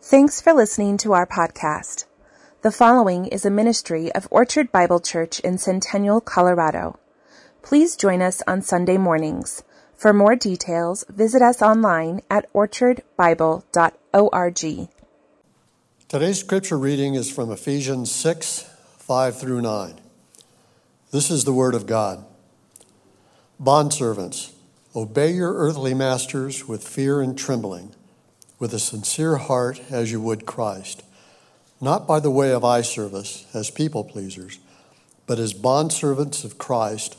[0.00, 2.04] Thanks for listening to our podcast.
[2.62, 7.00] The following is a ministry of Orchard Bible Church in Centennial, Colorado.
[7.62, 9.64] Please join us on Sunday mornings.
[9.96, 14.88] For more details, visit us online at orchardbible.org.
[16.08, 20.00] Today's scripture reading is from Ephesians 6 5 through 9.
[21.10, 22.24] This is the Word of God.
[23.60, 24.52] Bondservants,
[24.94, 27.96] obey your earthly masters with fear and trembling
[28.58, 31.02] with a sincere heart as you would Christ,
[31.80, 34.58] not by the way of eye service as people pleasers,
[35.26, 37.16] but as bondservants of Christ,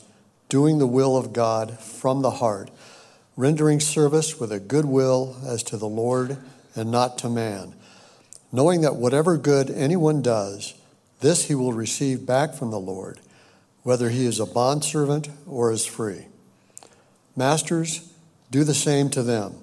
[0.49, 2.69] doing the will of God from the heart,
[3.37, 6.37] rendering service with a good will as to the Lord
[6.75, 7.73] and not to man,
[8.51, 10.73] knowing that whatever good anyone does,
[11.21, 13.19] this he will receive back from the Lord,
[13.83, 16.25] whether he is a bondservant or is free.
[17.35, 18.11] Masters,
[18.51, 19.55] do the same to them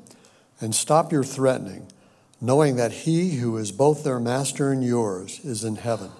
[0.60, 1.87] and stop your threatening,
[2.41, 6.11] knowing that he who is both their master and yours is in heaven,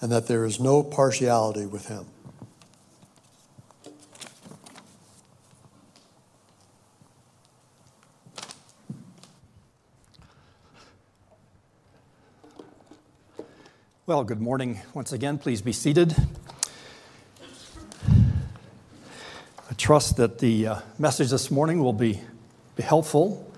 [0.00, 2.06] and that there is no partiality with him.
[14.04, 15.38] Well, good morning once again.
[15.38, 16.14] Please be seated.
[19.70, 22.20] I trust that the uh, message this morning will be,
[22.76, 23.51] be helpful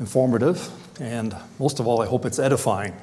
[0.00, 2.94] informative, and most of all, I hope it's edifying.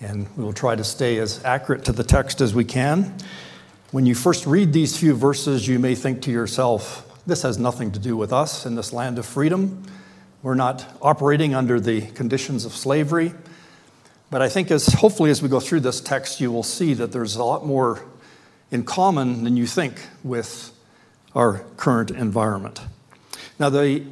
[0.00, 3.16] And we will try to stay as accurate to the text as we can.
[3.92, 7.92] When you first read these few verses, you may think to yourself, this has nothing
[7.92, 9.84] to do with us in this land of freedom.
[10.42, 13.32] We're not operating under the conditions of slavery.
[14.30, 17.12] But I think as hopefully as we go through this text, you will see that
[17.12, 18.02] there's a lot more
[18.70, 20.72] in common than you think with
[21.34, 22.80] our current environment.
[23.58, 24.04] Now, the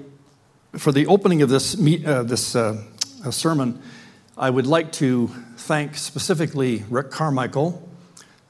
[0.76, 2.80] for the opening of this, uh, this uh,
[3.24, 3.82] uh, sermon,
[4.38, 7.88] I would like to thank specifically Rick Carmichael,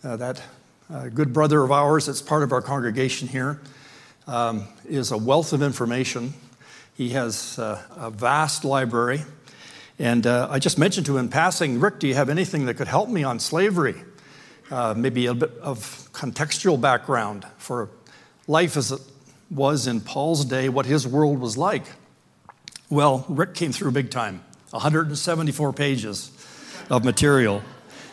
[0.05, 0.43] uh, that
[0.93, 3.63] uh, good brother of ours that's part of our congregation here,
[4.27, 6.35] um, is a wealth of information.
[6.95, 9.23] He has uh, a vast library.
[9.99, 12.89] And I just mentioned to him in passing, Rick, do you have anything that could
[12.89, 13.97] help me on slavery?
[14.97, 17.91] maybe a bit of contextual background for
[18.47, 19.01] life as it
[19.51, 21.85] was in Paul's day, what his world was like.
[22.91, 26.33] Well, Rick came through big time 174 pages
[26.91, 27.63] of material.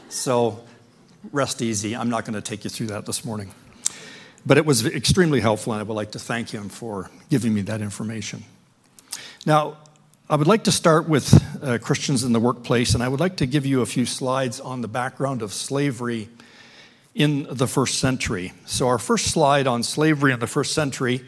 [0.09, 0.63] So
[1.31, 1.95] rest easy.
[1.95, 3.49] I'm not going to take you through that this morning.
[4.45, 7.61] But it was extremely helpful, and I would like to thank him for giving me
[7.61, 8.43] that information.
[9.47, 9.77] Now,
[10.29, 11.33] I would like to start with
[11.63, 14.59] uh, Christians in the workplace, and I would like to give you a few slides
[14.59, 16.29] on the background of slavery
[17.15, 18.53] in the first century.
[18.67, 21.25] So, our first slide on slavery in the first century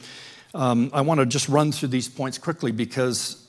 [0.54, 3.48] um, I want to just run through these points quickly because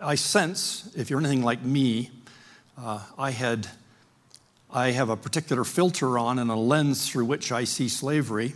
[0.00, 2.10] I sense, if you're anything like me,
[2.78, 3.68] uh, I had
[4.72, 8.54] I have a particular filter on and a lens through which I see slavery,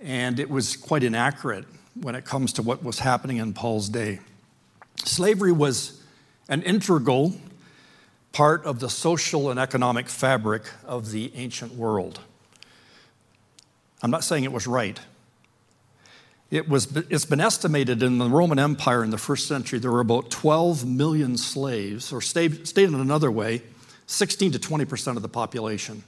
[0.00, 1.64] and it was quite inaccurate
[2.00, 4.20] when it comes to what was happening in Paul's day.
[5.04, 6.00] Slavery was
[6.48, 7.34] an integral
[8.32, 12.20] part of the social and economic fabric of the ancient world.
[14.02, 15.00] I'm not saying it was right.
[16.54, 19.98] It was, it's been estimated in the Roman Empire in the first century there were
[19.98, 23.62] about 12 million slaves, or stated in another way,
[24.06, 26.04] 16 to 20 percent of the population.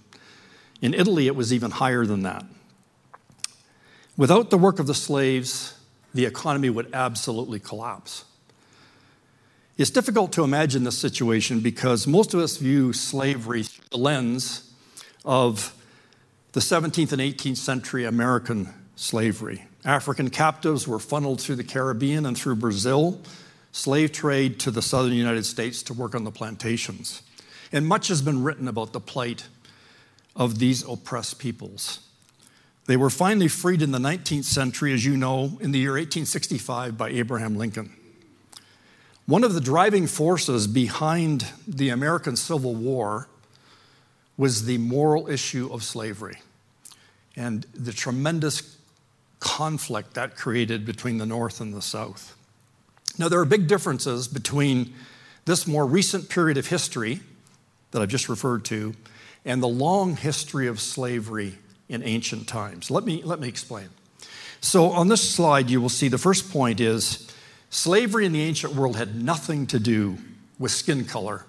[0.81, 2.45] In Italy, it was even higher than that.
[4.17, 5.77] Without the work of the slaves,
[6.15, 8.25] the economy would absolutely collapse.
[9.77, 14.73] It's difficult to imagine this situation because most of us view slavery through the lens
[15.25, 15.75] of
[16.53, 19.67] the 17th and 18th century American slavery.
[19.87, 23.21] African captives were funneled through the Caribbean and through Brazil,
[23.71, 27.23] slave trade to the southern United States to work on the plantations.
[27.71, 29.47] And much has been written about the plight
[30.35, 32.01] of these oppressed peoples.
[32.87, 36.99] They were finally freed in the 19th century, as you know, in the year 1865
[36.99, 37.93] by Abraham Lincoln.
[39.27, 43.29] One of the driving forces behind the American Civil War
[44.37, 46.39] was the moral issue of slavery
[47.37, 48.76] and the tremendous
[49.41, 52.37] conflict that created between the North and the South.
[53.19, 54.93] Now, there are big differences between
[55.45, 57.21] this more recent period of history
[57.91, 58.95] that I've just referred to
[59.45, 62.91] and the long history of slavery in ancient times.
[62.91, 63.89] Let me, let me explain.
[64.61, 67.31] So, on this slide, you will see the first point is
[67.71, 70.19] slavery in the ancient world had nothing to do
[70.59, 71.45] with skin color,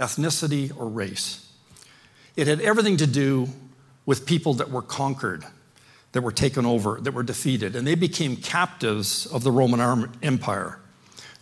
[0.00, 1.52] ethnicity, or race.
[2.36, 3.48] It had everything to do
[4.06, 5.44] with people that were conquered
[6.12, 10.78] that were taken over, that were defeated, and they became captives of the Roman Empire.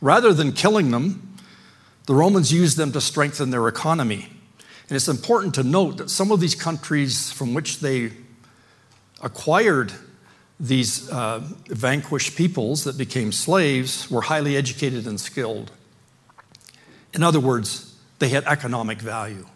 [0.00, 1.36] Rather than killing them,
[2.06, 4.28] the Romans used them to strengthen their economy.
[4.88, 8.12] And it's important to note that some of these countries from which they
[9.22, 9.92] acquired
[10.58, 15.70] these uh, vanquished peoples that became slaves were highly educated and skilled.
[17.14, 19.46] In other words, they had economic value.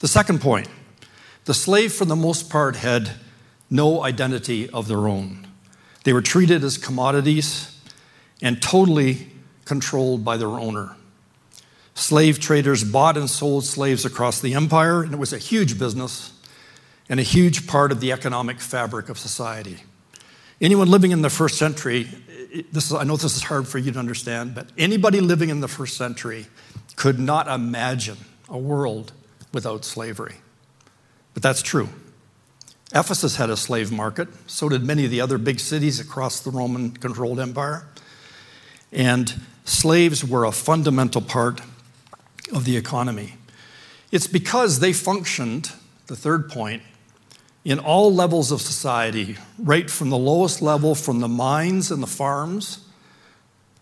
[0.00, 0.68] The second point
[1.44, 3.12] the slave, for the most part, had
[3.72, 5.46] no identity of their own.
[6.04, 7.80] They were treated as commodities
[8.42, 9.28] and totally
[9.64, 10.94] controlled by their owner.
[11.94, 16.32] Slave traders bought and sold slaves across the empire, and it was a huge business
[17.08, 19.78] and a huge part of the economic fabric of society.
[20.60, 22.08] Anyone living in the first century,
[22.70, 25.60] this is, I know this is hard for you to understand, but anybody living in
[25.60, 26.46] the first century
[26.96, 29.12] could not imagine a world
[29.52, 30.36] without slavery.
[31.34, 31.88] But that's true.
[32.94, 36.50] Ephesus had a slave market, so did many of the other big cities across the
[36.50, 37.86] Roman controlled empire.
[38.92, 41.62] And slaves were a fundamental part
[42.52, 43.36] of the economy.
[44.10, 45.72] It's because they functioned,
[46.06, 46.82] the third point,
[47.64, 52.06] in all levels of society, right from the lowest level, from the mines and the
[52.06, 52.84] farms,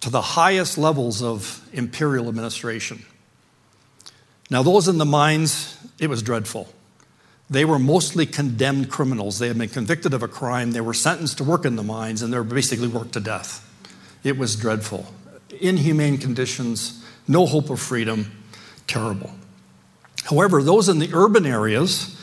[0.01, 3.05] to the highest levels of imperial administration.
[4.51, 6.69] Now, those in the mines, it was dreadful.
[7.51, 9.41] They were mostly condemned criminals.
[9.41, 12.23] They had been convicted of a crime, they were sentenced to work in the mines,
[12.23, 13.67] and they were basically worked to death.
[14.23, 15.13] It was dreadful.
[15.61, 18.31] Inhumane conditions, no hope of freedom,
[18.87, 19.33] terrible.
[20.25, 22.17] However, those in the urban areas,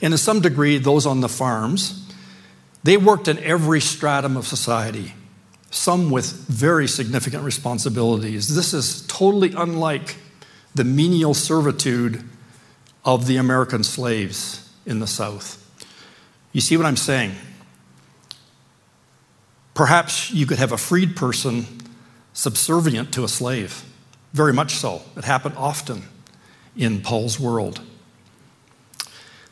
[0.00, 2.06] and to some degree those on the farms,
[2.84, 5.12] they worked in every stratum of society,
[5.72, 8.54] some with very significant responsibilities.
[8.54, 10.16] This is totally unlike
[10.72, 12.22] the menial servitude
[13.04, 15.64] of the American slaves in the South.
[16.52, 17.32] You see what I'm saying?
[19.74, 21.66] Perhaps you could have a freed person
[22.32, 23.84] subservient to a slave.
[24.32, 25.02] Very much so.
[25.16, 26.02] It happened often
[26.76, 27.80] in Paul's world.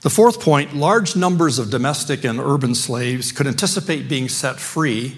[0.01, 5.17] The fourth point large numbers of domestic and urban slaves could anticipate being set free,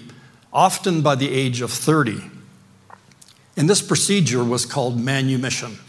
[0.51, 2.21] often by the age of 30.
[3.55, 5.79] And this procedure was called manumission.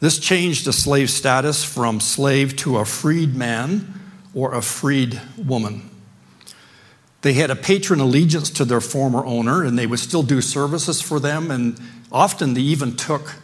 [0.00, 4.00] This changed a slave status from slave to a freed man
[4.32, 5.90] or a freed woman.
[7.22, 11.00] They had a patron allegiance to their former owner, and they would still do services
[11.00, 11.80] for them, and
[12.12, 13.34] often they even took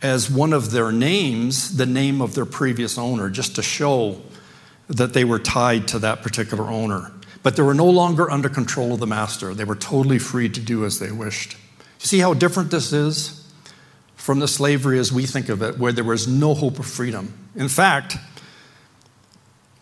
[0.00, 4.20] as one of their names the name of their previous owner, just to show
[4.86, 7.10] that they were tied to that particular owner.
[7.42, 9.52] But they were no longer under control of the master.
[9.52, 11.54] They were totally free to do as they wished.
[12.00, 13.43] You see how different this is
[14.24, 17.30] from the slavery as we think of it, where there was no hope of freedom.
[17.54, 18.16] In fact,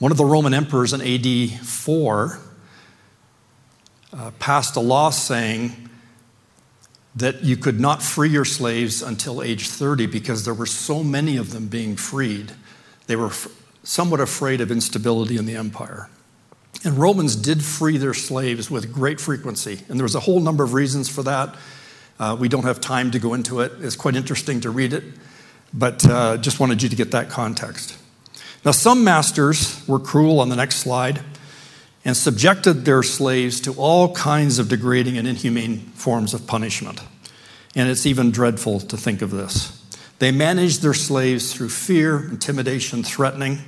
[0.00, 2.40] one of the Roman emperors in AD 4
[4.12, 5.88] uh, passed a law saying
[7.14, 11.36] that you could not free your slaves until age 30 because there were so many
[11.36, 12.50] of them being freed.
[13.06, 13.46] They were f-
[13.84, 16.10] somewhat afraid of instability in the empire.
[16.82, 20.64] And Romans did free their slaves with great frequency, and there was a whole number
[20.64, 21.54] of reasons for that.
[22.18, 23.72] Uh, we don't have time to go into it.
[23.80, 25.04] It's quite interesting to read it,
[25.72, 27.98] but uh, just wanted you to get that context.
[28.64, 31.20] Now, some masters were cruel on the next slide
[32.04, 37.00] and subjected their slaves to all kinds of degrading and inhumane forms of punishment.
[37.74, 39.78] And it's even dreadful to think of this.
[40.18, 43.58] They managed their slaves through fear, intimidation, threatening.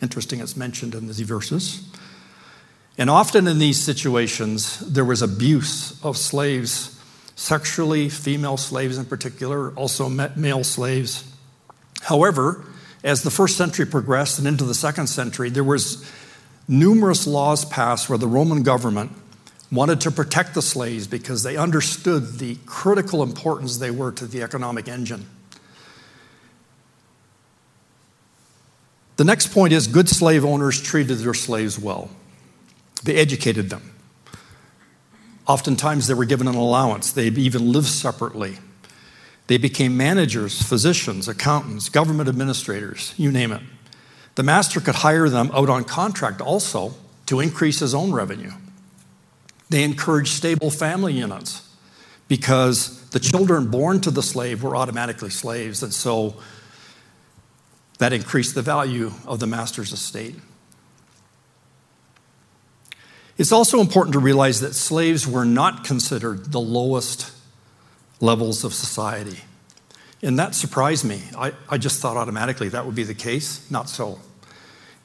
[0.00, 1.86] Interesting, it's mentioned in these verses.
[2.96, 6.97] And often in these situations, there was abuse of slaves,
[7.38, 11.24] sexually, female slaves in particular, also male slaves.
[12.02, 12.64] However,
[13.04, 16.04] as the first century progressed and into the second century, there was
[16.66, 19.12] numerous laws passed where the Roman government
[19.70, 24.42] wanted to protect the slaves because they understood the critical importance they were to the
[24.42, 25.24] economic engine.
[29.16, 32.10] The next point is good slave owners treated their slaves well.
[33.04, 33.92] They educated them.
[35.48, 37.10] Oftentimes, they were given an allowance.
[37.10, 38.58] They even lived separately.
[39.46, 43.62] They became managers, physicians, accountants, government administrators, you name it.
[44.34, 46.94] The master could hire them out on contract also
[47.26, 48.52] to increase his own revenue.
[49.70, 51.66] They encouraged stable family units
[52.28, 56.36] because the children born to the slave were automatically slaves, and so
[57.98, 60.36] that increased the value of the master's estate.
[63.38, 67.30] It's also important to realize that slaves were not considered the lowest
[68.20, 69.38] levels of society.
[70.22, 71.22] And that surprised me.
[71.36, 73.64] I, I just thought automatically that would be the case.
[73.70, 74.18] Not so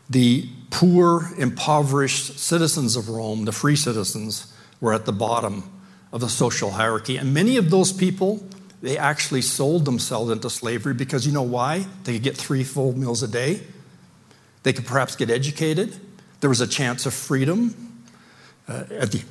[0.10, 5.70] the poor, impoverished citizens of Rome, the free citizens, were at the bottom
[6.12, 7.18] of the social hierarchy.
[7.18, 8.44] And many of those people
[8.82, 11.86] they actually sold themselves into slavery because you know why?
[12.04, 13.62] They could get three full meals a day.
[14.64, 15.96] They could perhaps get educated.
[16.42, 17.93] There was a chance of freedom
[18.68, 19.22] uh, at, the,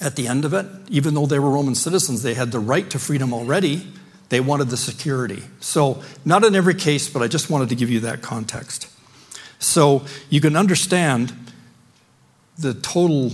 [0.00, 0.66] at the end of it.
[0.88, 3.86] Even though they were Roman citizens, they had the right to freedom already.
[4.28, 5.42] They wanted the security.
[5.60, 8.88] So, not in every case, but I just wanted to give you that context.
[9.58, 11.34] So, you can understand
[12.58, 13.32] the total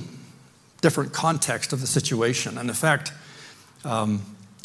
[0.80, 2.58] different context of the situation.
[2.58, 3.12] And in fact,
[3.84, 4.22] um,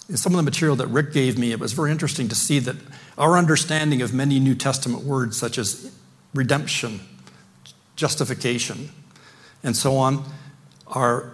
[0.10, 2.60] in some of the material that Rick gave me, it was very interesting to see
[2.60, 2.76] that
[3.18, 5.92] our understanding of many New Testament words, such as
[6.34, 7.00] redemption,
[7.96, 8.90] justification,
[9.64, 10.24] and so on,
[10.88, 11.32] are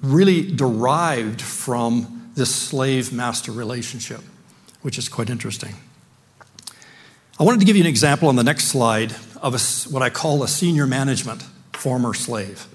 [0.00, 4.20] really derived from this slave master relationship,
[4.82, 5.74] which is quite interesting.
[7.38, 10.10] I wanted to give you an example on the next slide of a, what I
[10.10, 11.42] call a senior management
[11.72, 12.66] former slave.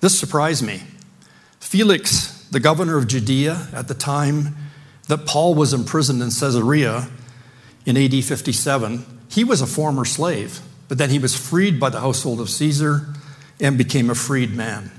[0.00, 0.82] This surprised me.
[1.60, 4.56] Felix, the governor of Judea at the time
[5.08, 7.08] that Paul was imprisoned in Caesarea
[7.86, 12.00] in AD 57, he was a former slave, but then he was freed by the
[12.00, 13.14] household of Caesar
[13.60, 14.90] and became a freed man.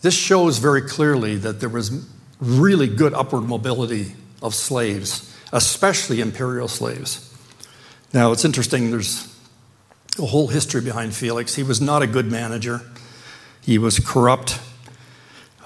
[0.00, 2.06] This shows very clearly that there was
[2.40, 7.24] really good upward mobility of slaves, especially imperial slaves.
[8.12, 9.34] Now, it's interesting, there's
[10.18, 11.54] a whole history behind Felix.
[11.54, 12.80] He was not a good manager.
[13.60, 14.60] He was corrupt.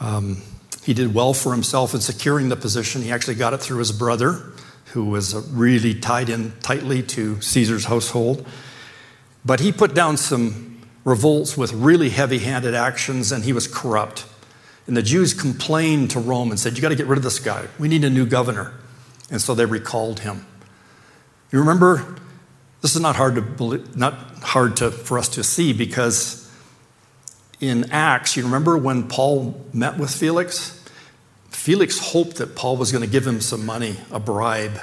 [0.01, 0.43] Um,
[0.83, 3.03] he did well for himself in securing the position.
[3.03, 4.53] He actually got it through his brother,
[4.87, 8.47] who was really tied in tightly to Caesar's household.
[9.45, 10.72] But he put down some
[11.04, 14.26] revolts with really heavy handed actions, and he was corrupt.
[14.87, 17.38] And the Jews complained to Rome and said, You got to get rid of this
[17.38, 17.66] guy.
[17.78, 18.75] We need a new governor.
[19.30, 20.47] And so they recalled him.
[21.50, 22.16] You remember,
[22.80, 26.50] this is not hard to believe, not hard to, for us to see because
[27.61, 30.85] in Acts, you remember when Paul met with Felix?
[31.50, 34.80] Felix hoped that Paul was going to give him some money, a bribe,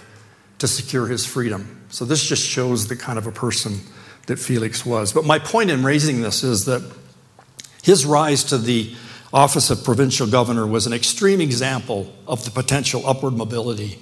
[0.59, 1.83] to secure his freedom.
[1.89, 3.81] So this just shows the kind of a person
[4.29, 5.13] that Felix was.
[5.13, 6.81] But my point in raising this is that
[7.83, 8.95] his rise to the
[9.31, 13.99] office of provincial governor was an extreme example of the potential upward mobility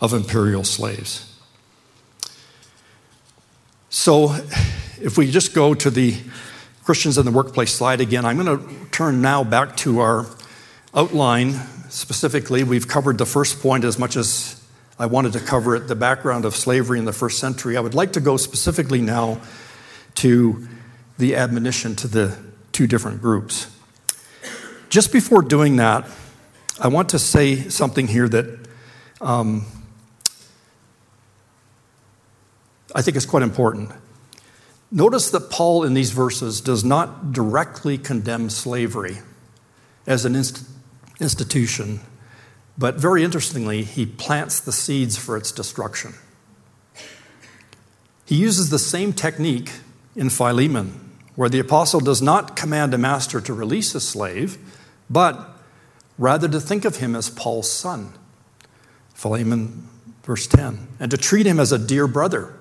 [0.00, 1.32] of imperial slaves.
[3.90, 4.34] So,
[5.00, 6.16] if we just go to the
[6.86, 8.24] Christians in the workplace slide again.
[8.24, 10.24] I'm going to turn now back to our
[10.94, 11.54] outline.
[11.88, 14.64] Specifically, we've covered the first point as much as
[14.98, 17.76] I wanted to cover it the background of slavery in the first century.
[17.76, 19.40] I would like to go specifically now
[20.16, 20.66] to
[21.18, 22.36] the admonition to the
[22.72, 23.70] two different groups.
[24.88, 26.08] Just before doing that,
[26.80, 28.68] I want to say something here that
[29.20, 29.66] um,
[32.94, 33.90] I think is quite important.
[34.90, 39.18] Notice that Paul in these verses does not directly condemn slavery
[40.06, 40.64] as an inst-
[41.20, 42.00] institution,
[42.78, 46.14] but very interestingly, he plants the seeds for its destruction.
[48.24, 49.70] He uses the same technique
[50.14, 54.58] in Philemon, where the apostle does not command a master to release a slave,
[55.08, 55.56] but
[56.18, 58.12] rather to think of him as Paul's son.
[59.14, 59.88] Philemon,
[60.24, 62.54] verse 10, and to treat him as a dear brother.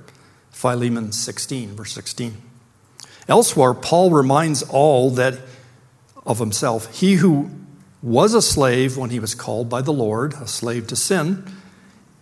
[0.51, 2.41] Philemon 16, verse 16.
[3.27, 5.39] Elsewhere, Paul reminds all that
[6.25, 6.93] of himself.
[6.97, 7.49] He who
[8.05, 11.43] was a slave when he was called by the Lord, a slave to sin,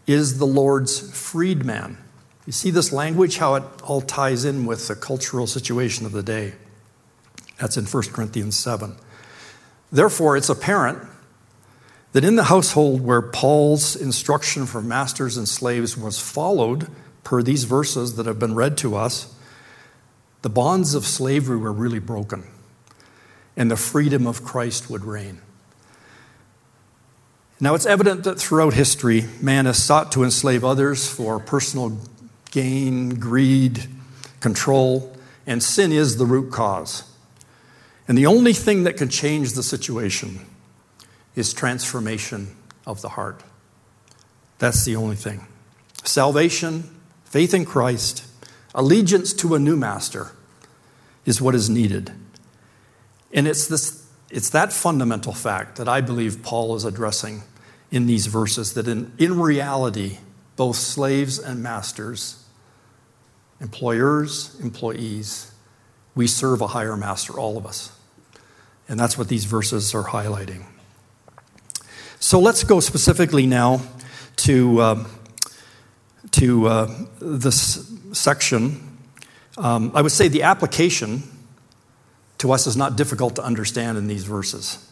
[0.08, 1.98] is the Lord's freedman.
[2.46, 6.24] You see this language, how it all ties in with the cultural situation of the
[6.24, 6.54] day.
[7.60, 8.96] That's in 1 Corinthians 7.
[9.92, 11.06] Therefore, it's apparent
[12.14, 16.88] that in the household where Paul's instruction for masters and slaves was followed,
[17.26, 19.36] per these verses that have been read to us,
[20.44, 22.46] the bonds of slavery were really broken
[23.58, 25.42] and the freedom of Christ would reign.
[27.64, 31.98] Now, it's evident that throughout history, man has sought to enslave others for personal
[32.52, 33.88] gain, greed,
[34.42, 35.16] control,
[35.48, 37.10] and sin is the root cause.
[38.06, 40.46] And the only thing that can change the situation
[41.38, 42.54] is transformation
[42.86, 43.46] of the heart.
[44.60, 45.48] That's the only thing.
[46.04, 46.94] Salvation
[47.24, 48.26] Faith in Christ,
[48.76, 50.32] allegiance to a new master
[51.26, 52.12] is what is needed.
[53.32, 57.44] And it's, this, it's that fundamental fact that I believe Paul is addressing
[57.94, 60.18] in these verses that in, in reality,
[60.56, 62.44] both slaves and masters,
[63.62, 65.52] employers, employees,
[66.16, 67.92] we serve a higher master, all of us.
[68.90, 70.66] And that's what these verses are highlighting.
[72.20, 73.82] So let's go specifically now
[74.38, 74.80] to.
[74.80, 75.06] Uh,
[76.32, 78.98] to uh, this section,
[79.58, 81.22] um, I would say the application
[82.40, 84.92] to us is not difficult to understand in these verses.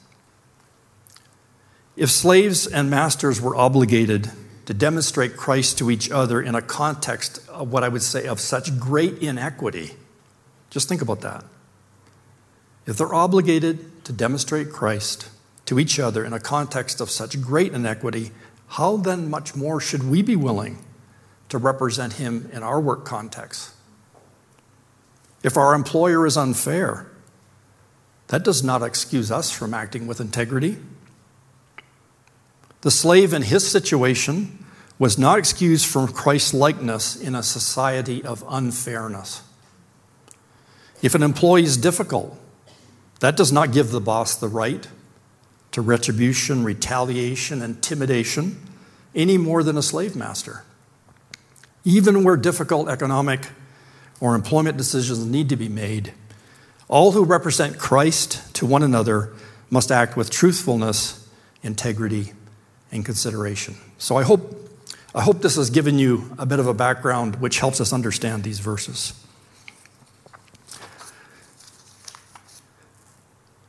[1.95, 4.31] If slaves and masters were obligated
[4.65, 8.39] to demonstrate Christ to each other in a context of what I would say of
[8.39, 9.91] such great inequity.
[10.69, 11.43] Just think about that.
[12.86, 15.29] If they're obligated to demonstrate Christ
[15.65, 18.31] to each other in a context of such great inequity,
[18.67, 20.83] how then much more should we be willing
[21.50, 23.71] to represent Him in our work context?
[25.43, 27.07] If our employer is unfair,
[28.27, 30.77] that does not excuse us from acting with integrity.
[32.81, 34.65] The slave in his situation
[34.97, 39.43] was not excused from Christ's likeness in a society of unfairness.
[41.01, 42.38] If an employee is difficult,
[43.19, 44.88] that does not give the boss the right
[45.71, 48.59] to retribution, retaliation, intimidation,
[49.15, 50.63] any more than a slave master.
[51.83, 53.50] Even where difficult economic
[54.19, 56.13] or employment decisions need to be made,
[56.88, 59.33] all who represent Christ to one another
[59.69, 61.27] must act with truthfulness,
[61.63, 62.33] integrity,
[62.91, 63.75] and consideration.
[63.98, 64.69] So I hope,
[65.15, 68.43] I hope this has given you a bit of a background which helps us understand
[68.43, 69.13] these verses.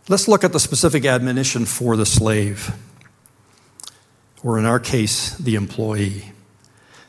[0.08, 2.74] Let's look at the specific admonition for the slave,
[4.42, 6.32] or in our case, the employee.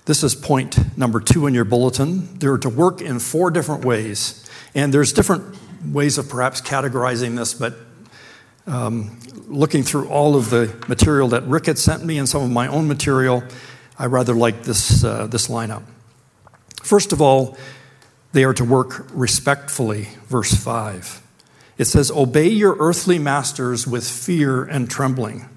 [0.06, 2.38] This is point number two in your bulletin.
[2.38, 5.56] They're to work in four different ways, and there's different
[5.92, 7.76] ways of perhaps categorizing this, but
[8.68, 12.52] um, looking through all of the material that Rick had sent me and some of
[12.52, 13.44] my own material,
[13.98, 15.84] I rather like this, uh, this lineup.
[16.82, 17.58] First of all,
[18.32, 21.22] they are to work respectfully, verse 5.
[21.78, 25.50] It says, Obey your earthly masters with fear and trembling.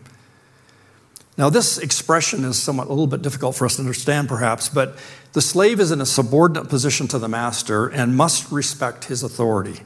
[1.38, 4.96] Now, this expression is somewhat a little bit difficult for us to understand, perhaps, but
[5.32, 9.80] the slave is in a subordinate position to the master and must respect his authority.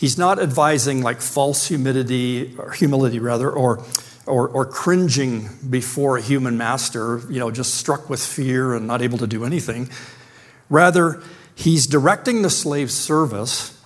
[0.00, 3.84] He's not advising like false humility, or humility rather, or,
[4.24, 9.02] or, or cringing before a human master, you know, just struck with fear and not
[9.02, 9.90] able to do anything.
[10.70, 11.22] Rather,
[11.54, 13.78] he's directing the slave's service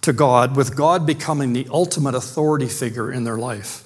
[0.00, 3.84] to God, with God becoming the ultimate authority figure in their life.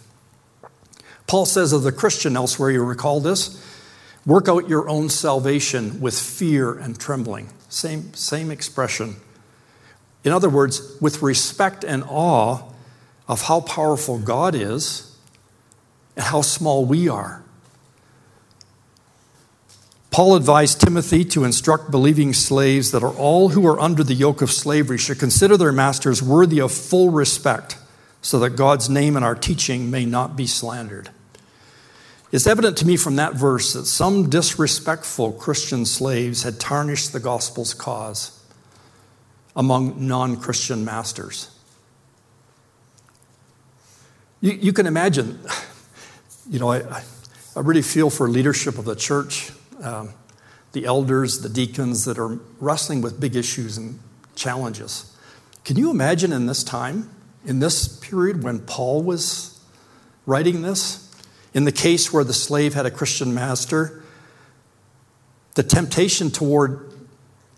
[1.26, 3.60] Paul says of the Christian elsewhere, you recall this?
[4.24, 7.48] Work out your own salvation with fear and trembling.
[7.68, 9.16] Same, same expression.
[10.24, 12.62] In other words, with respect and awe
[13.28, 15.16] of how powerful God is
[16.16, 17.42] and how small we are.
[20.10, 24.52] Paul advised Timothy to instruct believing slaves that all who are under the yoke of
[24.52, 27.76] slavery should consider their masters worthy of full respect,
[28.22, 31.10] so that God's name and our teaching may not be slandered.
[32.30, 37.20] It's evident to me from that verse that some disrespectful Christian slaves had tarnished the
[37.20, 38.33] gospel's cause
[39.56, 41.50] among non Christian masters.
[44.40, 45.40] You, you, can imagine,
[46.50, 47.02] you know, I,
[47.56, 50.14] I really feel for leadership of the church um,
[50.72, 53.98] the elders, the deacons that are wrestling with big issues and
[54.34, 55.16] challenges.
[55.64, 57.10] Can you imagine in this time,
[57.46, 59.60] in this period when Paul was
[60.26, 61.00] writing this,
[61.54, 64.02] in the case where the slave had a Christian master,
[65.54, 66.92] the temptation toward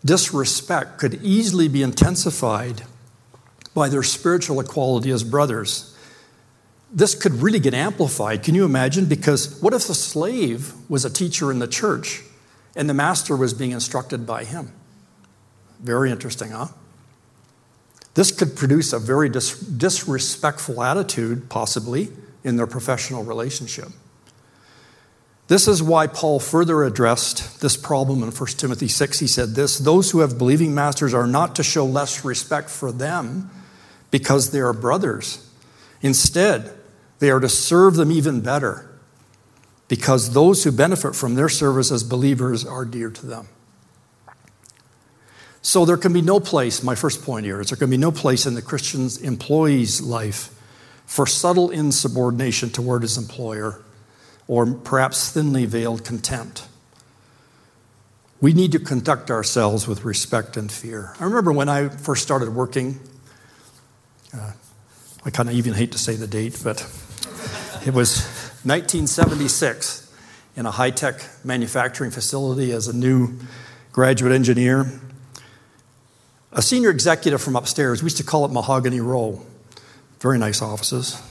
[0.07, 2.83] disrespect could easily be intensified
[3.75, 5.95] by their spiritual equality as brothers.
[6.91, 8.41] This could really get amplified.
[8.41, 9.05] Can you imagine?
[9.05, 12.23] Because what if the slave was a teacher in the church
[12.75, 14.71] and the master was being instructed by him?
[15.79, 16.67] Very interesting, huh?
[18.15, 22.09] This could produce a very dis- disrespectful attitude, possibly,
[22.43, 23.89] in their professional relationship.
[25.47, 29.19] This is why Paul further addressed this problem in 1 Timothy 6.
[29.19, 32.91] He said this Those who have believing masters are not to show less respect for
[32.91, 33.49] them
[34.11, 35.49] because they are brothers.
[36.01, 36.73] Instead,
[37.19, 38.89] they are to serve them even better
[39.87, 43.47] because those who benefit from their service as believers are dear to them.
[45.61, 48.11] So there can be no place, my first point here is there can be no
[48.11, 50.53] place in the Christian's employee's life
[51.05, 53.81] for subtle insubordination toward his employer
[54.47, 56.67] or perhaps thinly veiled contempt.
[58.39, 61.13] We need to conduct ourselves with respect and fear.
[61.19, 62.99] I remember when I first started working,
[64.33, 64.51] uh,
[65.25, 66.81] I kind of even hate to say the date, but
[67.85, 68.19] it was
[68.63, 70.13] 1976
[70.55, 73.37] in a high tech manufacturing facility as a new
[73.91, 74.91] graduate engineer.
[76.51, 79.41] A senior executive from upstairs, we used to call it Mahogany Row,
[80.19, 81.21] very nice offices.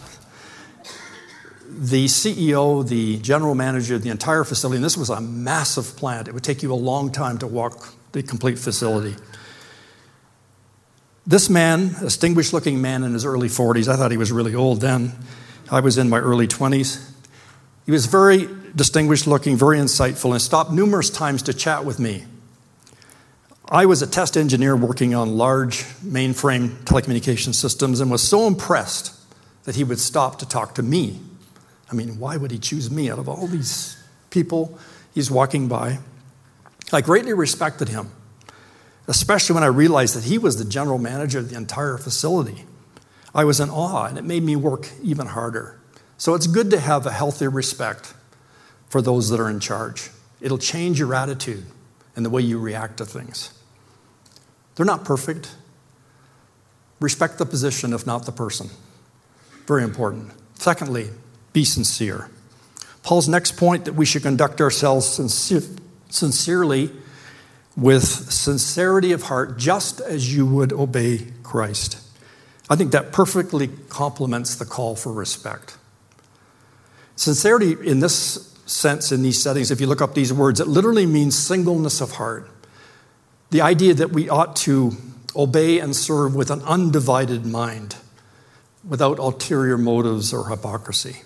[1.78, 6.26] The CEO, the general manager, the entire facility, and this was a massive plant.
[6.26, 9.14] It would take you a long time to walk the complete facility.
[11.26, 14.54] This man, a distinguished looking man in his early 40s, I thought he was really
[14.54, 15.12] old then.
[15.70, 17.12] I was in my early 20s.
[17.84, 22.24] He was very distinguished looking, very insightful, and stopped numerous times to chat with me.
[23.68, 29.12] I was a test engineer working on large mainframe telecommunication systems and was so impressed
[29.64, 31.20] that he would stop to talk to me.
[31.90, 33.96] I mean, why would he choose me out of all these
[34.30, 34.78] people
[35.14, 35.98] he's walking by?
[36.92, 38.10] I greatly respected him,
[39.06, 42.64] especially when I realized that he was the general manager of the entire facility.
[43.34, 45.80] I was in awe, and it made me work even harder.
[46.16, 48.14] So it's good to have a healthy respect
[48.88, 50.10] for those that are in charge.
[50.40, 51.66] It'll change your attitude
[52.14, 53.52] and the way you react to things.
[54.74, 55.54] They're not perfect.
[57.00, 58.70] Respect the position, if not the person.
[59.66, 60.32] Very important.
[60.54, 61.10] Secondly,
[61.56, 62.28] be sincere.
[63.02, 65.62] Paul's next point that we should conduct ourselves sincere,
[66.10, 66.90] sincerely
[67.74, 71.98] with sincerity of heart, just as you would obey Christ.
[72.68, 75.78] I think that perfectly complements the call for respect.
[77.14, 81.06] Sincerity, in this sense, in these settings, if you look up these words, it literally
[81.06, 82.50] means singleness of heart.
[83.48, 84.92] The idea that we ought to
[85.34, 87.96] obey and serve with an undivided mind,
[88.86, 91.22] without ulterior motives or hypocrisy.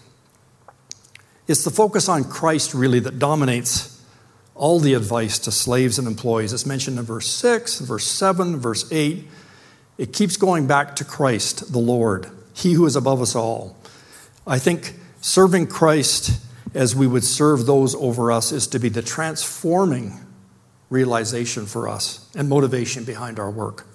[1.51, 4.01] It's the focus on Christ, really, that dominates
[4.55, 6.53] all the advice to slaves and employees.
[6.53, 9.27] It's mentioned in verse 6, verse 7, verse 8.
[9.99, 13.77] It keeps going back to Christ, the Lord, He who is above us all.
[14.47, 16.41] I think serving Christ
[16.73, 20.21] as we would serve those over us is to be the transforming
[20.89, 23.89] realization for us and motivation behind our work.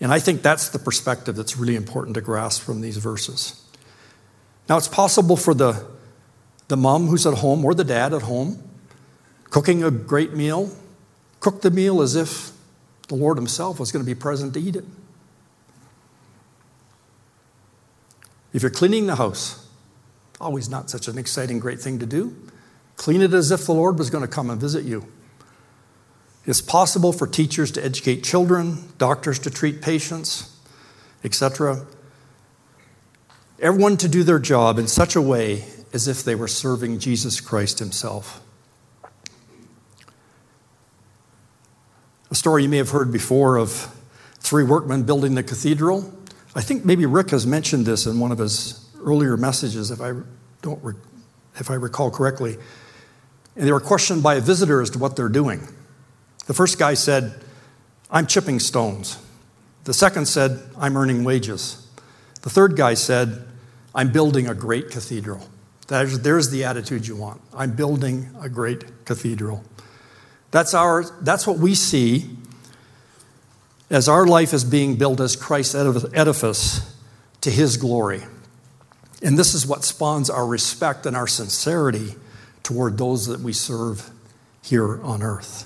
[0.00, 3.64] And I think that's the perspective that's really important to grasp from these verses.
[4.68, 5.97] Now, it's possible for the,
[6.68, 8.62] the mom who's at home or the dad at home
[9.50, 10.70] cooking a great meal,
[11.40, 12.52] cook the meal as if
[13.08, 14.84] the Lord Himself was going to be present to eat it.
[18.52, 19.66] If you're cleaning the house,
[20.40, 22.36] always not such an exciting, great thing to do.
[22.96, 25.06] Clean it as if the Lord was going to come and visit you.
[26.44, 30.56] It's possible for teachers to educate children, doctors to treat patients,
[31.22, 31.86] etc.
[33.60, 37.40] Everyone to do their job in such a way as if they were serving Jesus
[37.40, 38.40] Christ Himself.
[42.30, 43.94] A story you may have heard before of
[44.38, 46.12] three workmen building the cathedral.
[46.54, 50.12] I think maybe Rick has mentioned this in one of his earlier messages, if I
[50.60, 50.96] don't,
[51.58, 52.58] if I recall correctly.
[53.56, 55.66] And they were questioned by a visitor as to what they're doing.
[56.46, 57.34] The first guy said,
[58.10, 59.16] "I'm chipping stones."
[59.84, 61.78] The second said, "I'm earning wages."
[62.42, 63.44] The third guy said,
[63.94, 65.48] "I'm building a great cathedral."
[65.88, 67.40] There's, there's the attitude you want.
[67.52, 69.64] I'm building a great cathedral.
[70.50, 72.30] That's, our, that's what we see
[73.90, 76.94] as our life is being built as Christ's edifice
[77.40, 78.22] to his glory.
[79.22, 82.14] And this is what spawns our respect and our sincerity
[82.62, 84.10] toward those that we serve
[84.62, 85.64] here on earth.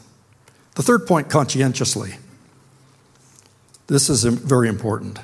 [0.77, 2.15] The third point conscientiously.
[3.89, 5.19] This is very important.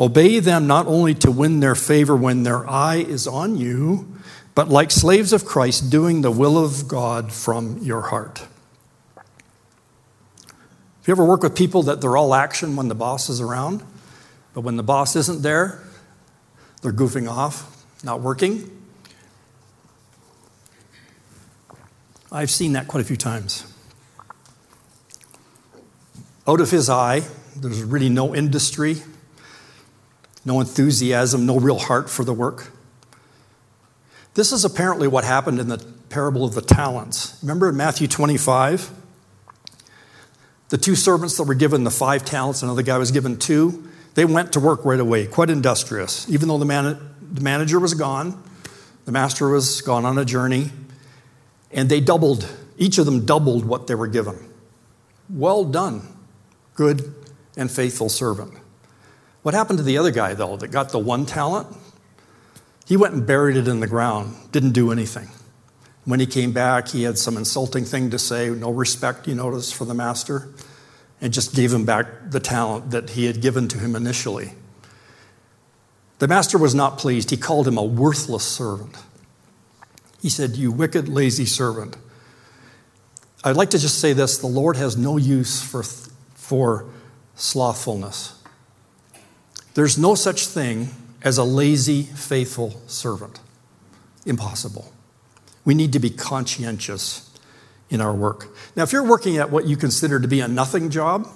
[0.00, 4.16] Obey them not only to win their favor when their eye is on you,
[4.54, 8.46] but like slaves of Christ, doing the will of God from your heart.
[9.18, 13.82] Have you ever work with people that they're all action when the boss is around,
[14.54, 15.82] but when the boss isn't there,
[16.82, 18.70] they're goofing off, not working?
[22.30, 23.72] I've seen that quite a few times.
[26.46, 27.22] Out of his eye,
[27.56, 29.02] there's really no industry,
[30.44, 32.72] no enthusiasm, no real heart for the work.
[34.34, 37.38] This is apparently what happened in the parable of the talents.
[37.42, 38.90] Remember in Matthew 25?
[40.68, 44.24] The two servants that were given the five talents, another guy was given two, they
[44.24, 46.28] went to work right away, quite industrious.
[46.28, 48.42] Even though the, man, the manager was gone,
[49.04, 50.70] the master was gone on a journey,
[51.70, 54.36] and they doubled, each of them doubled what they were given.
[55.30, 56.02] Well done,
[56.74, 57.14] good
[57.56, 58.54] and faithful servant.
[59.48, 61.74] What happened to the other guy, though, that got the one talent?
[62.84, 65.30] He went and buried it in the ground, didn't do anything.
[66.04, 69.72] When he came back, he had some insulting thing to say, no respect, you notice,
[69.72, 70.50] for the master,
[71.22, 74.52] and just gave him back the talent that he had given to him initially.
[76.18, 77.30] The master was not pleased.
[77.30, 78.98] He called him a worthless servant.
[80.20, 81.96] He said, You wicked, lazy servant.
[83.42, 85.84] I'd like to just say this the Lord has no use for,
[86.34, 86.84] for
[87.34, 88.37] slothfulness.
[89.78, 90.88] There's no such thing
[91.22, 93.38] as a lazy, faithful servant.
[94.26, 94.92] Impossible.
[95.64, 97.30] We need to be conscientious
[97.88, 98.48] in our work.
[98.74, 101.28] Now, if you're working at what you consider to be a nothing job,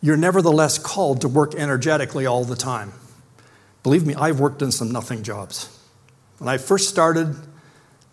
[0.00, 2.92] you're nevertheless called to work energetically all the time.
[3.84, 5.68] Believe me, I've worked in some nothing jobs.
[6.38, 7.36] When I first started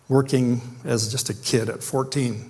[0.08, 2.48] working as just a kid at 14,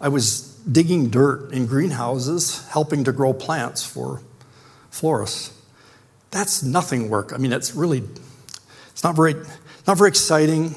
[0.00, 4.20] I was digging dirt in greenhouses, helping to grow plants for
[4.96, 5.52] florists.
[6.30, 7.32] That's nothing work.
[7.32, 8.02] I mean, it's really,
[8.90, 9.34] it's not very,
[9.86, 10.74] not very exciting.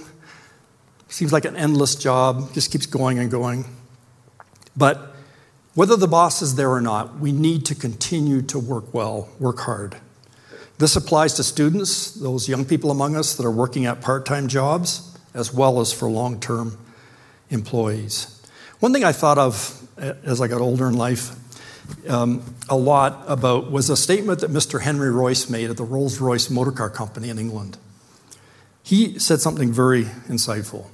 [1.07, 3.65] Seems like an endless job, just keeps going and going.
[4.77, 5.15] But
[5.73, 9.59] whether the boss is there or not, we need to continue to work well, work
[9.59, 9.97] hard.
[10.77, 14.47] This applies to students, those young people among us that are working at part time
[14.47, 16.77] jobs, as well as for long term
[17.49, 18.41] employees.
[18.79, 21.35] One thing I thought of as I got older in life
[22.07, 24.81] um, a lot about was a statement that Mr.
[24.81, 27.77] Henry Royce made at the Rolls Royce Motor Car Company in England.
[28.83, 30.87] He said something very insightful.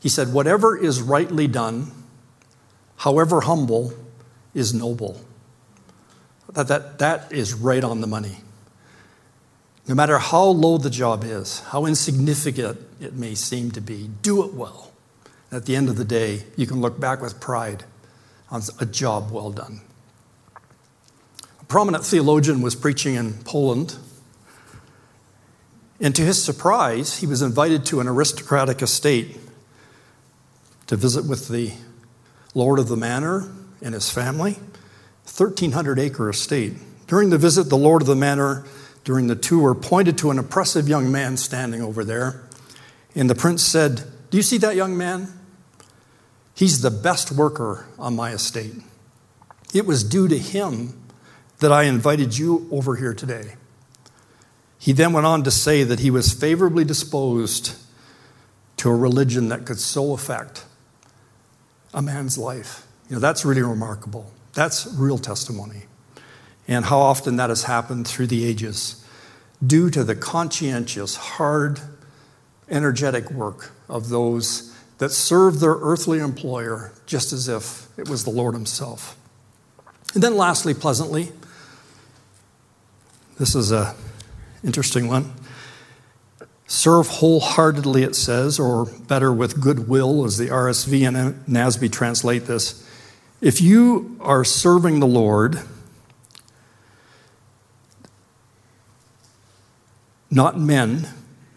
[0.00, 1.92] He said, Whatever is rightly done,
[2.96, 3.92] however humble,
[4.54, 5.20] is noble.
[6.52, 8.38] That, that, that is right on the money.
[9.88, 14.44] No matter how low the job is, how insignificant it may seem to be, do
[14.44, 14.92] it well.
[15.52, 17.84] At the end of the day, you can look back with pride
[18.50, 19.80] on a job well done.
[21.68, 23.96] Prominent theologian was preaching in Poland,
[26.00, 29.36] and to his surprise, he was invited to an aristocratic estate
[30.86, 31.72] to visit with the
[32.54, 33.50] lord of the manor
[33.82, 34.52] and his family,
[35.24, 36.74] 1,300 acre estate.
[37.08, 38.64] During the visit, the lord of the manor,
[39.02, 42.44] during the tour, pointed to an oppressive young man standing over there,
[43.16, 45.32] and the prince said, Do you see that young man?
[46.54, 48.74] He's the best worker on my estate.
[49.74, 50.94] It was due to him
[51.58, 53.54] that I invited you over here today.
[54.78, 57.74] He then went on to say that he was favorably disposed
[58.76, 60.64] to a religion that could so affect
[61.94, 62.86] a man's life.
[63.08, 64.30] You know, that's really remarkable.
[64.52, 65.84] That's real testimony.
[66.68, 69.04] And how often that has happened through the ages
[69.64, 71.80] due to the conscientious, hard,
[72.68, 78.30] energetic work of those that served their earthly employer just as if it was the
[78.30, 79.16] Lord Himself.
[80.14, 81.32] And then, lastly, pleasantly,
[83.38, 83.94] this is an
[84.64, 85.32] interesting one.
[86.66, 92.88] Serve wholeheartedly, it says, or better, with goodwill, as the RSV and NASB translate this.
[93.40, 95.60] If you are serving the Lord,
[100.30, 101.08] not men,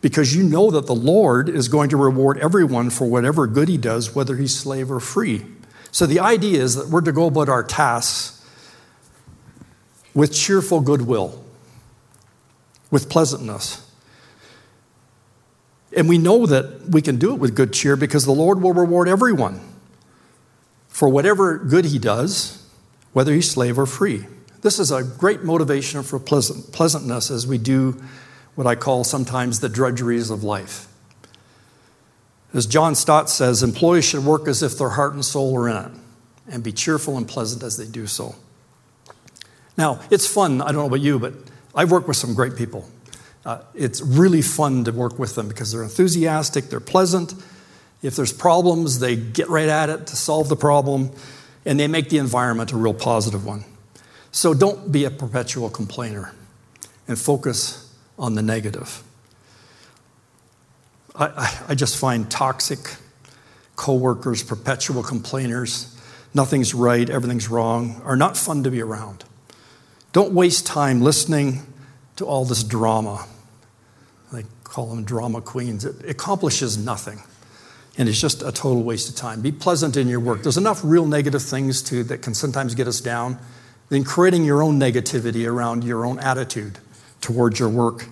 [0.02, 3.78] because you know that the Lord is going to reward everyone for whatever good he
[3.78, 5.46] does, whether he's slave or free.
[5.92, 8.46] So the idea is that we're to go about our tasks
[10.14, 11.44] with cheerful goodwill,
[12.92, 13.86] with pleasantness.
[15.96, 18.74] And we know that we can do it with good cheer because the Lord will
[18.74, 19.60] reward everyone
[20.88, 22.66] for whatever good he does,
[23.14, 24.26] whether he's slave or free.
[24.62, 28.02] This is a great motivation for pleasant, pleasantness as we do
[28.56, 30.88] what I call sometimes the drudgeries of life.
[32.54, 35.78] As John Stott says, employees should work as if their heart and soul are in
[35.78, 35.92] it
[36.50, 38.36] and be cheerful and pleasant as they do so.
[39.78, 40.62] Now, it's fun.
[40.62, 41.34] I don't know about you, but
[41.80, 42.86] I've worked with some great people.
[43.46, 47.34] Uh, it's really fun to work with them because they're enthusiastic, they're pleasant.
[48.02, 51.12] If there's problems, they get right at it to solve the problem,
[51.64, 53.64] and they make the environment a real positive one.
[54.34, 56.34] So don't be a perpetual complainer
[57.08, 59.02] and focus on the negative.
[61.16, 62.80] I, I, I just find toxic
[63.78, 65.98] coworkers, perpetual complainers,
[66.34, 69.24] nothing's right, everything's wrong, are not fun to be around.
[70.12, 71.62] Don't waste time listening
[72.20, 73.26] to all this drama.
[74.34, 75.86] They call them drama queens.
[75.86, 77.24] It accomplishes nothing.
[77.98, 79.42] And it's just a total waste of time.
[79.42, 80.44] Be pleasant in your work.
[80.44, 83.40] There's enough real negative things too that can sometimes get us down
[83.88, 86.80] than creating your own negativity around your own attitude
[87.22, 88.08] towards your work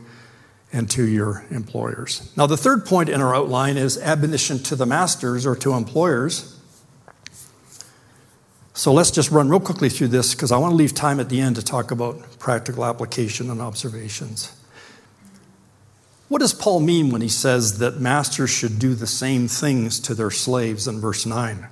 [0.71, 2.31] and to your employers.
[2.37, 6.56] Now, the third point in our outline is admonition to the masters or to employers.
[8.77, 11.29] So let's just run real quickly through this because I want to leave time at
[11.29, 14.55] the end to talk about practical application and observations.
[16.27, 20.13] What does Paul mean when he says that masters should do the same things to
[20.13, 21.67] their slaves in verse 9?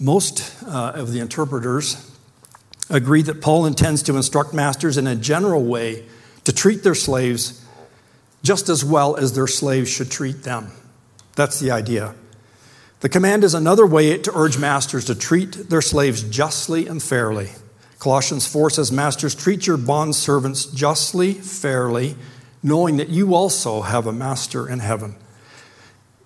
[0.00, 2.18] Most uh, of the interpreters
[2.88, 6.06] agree that Paul intends to instruct masters in a general way
[6.44, 7.62] to treat their slaves
[8.42, 10.72] just as well as their slaves should treat them.
[11.36, 12.14] That's the idea.
[13.04, 17.50] The command is another way to urge masters to treat their slaves justly and fairly.
[17.98, 22.16] Colossians 4 says, Masters, treat your bond servants justly, fairly,
[22.62, 25.16] knowing that you also have a master in heaven.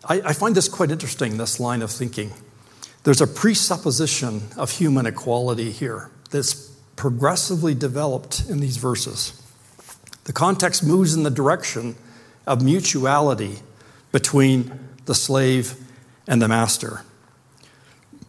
[0.05, 2.33] I, I find this quite interesting, this line of thinking.
[3.03, 6.55] There's a presupposition of human equality here that's
[6.95, 9.33] progressively developed in these verses.
[10.27, 11.97] The context moves in the direction
[12.47, 13.63] of mutuality
[14.13, 15.75] between the slave
[16.29, 17.01] and the master.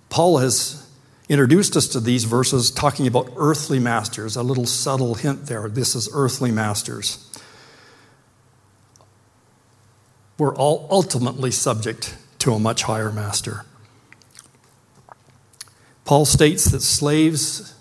[0.10, 0.90] Paul has
[1.28, 5.70] introduced us to these verses talking about earthly masters, a little subtle hint there.
[5.70, 7.26] This is earthly masters.
[10.40, 13.66] We're all ultimately subject to a much higher master.
[16.06, 17.76] Paul states that slaves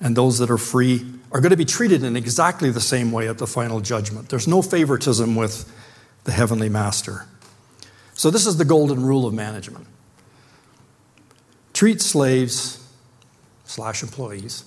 [0.00, 3.28] and those that are free are going to be treated in exactly the same way
[3.28, 4.30] at the final judgment.
[4.30, 5.70] There's no favoritism with
[6.24, 7.26] the heavenly master.
[8.20, 9.86] So, this is the golden rule of management
[11.72, 12.86] treat slaves
[13.64, 14.64] slash employees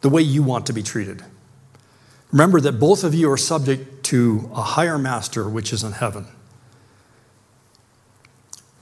[0.00, 1.22] the way you want to be treated.
[2.32, 6.26] Remember that both of you are subject to a higher master, which is in heaven.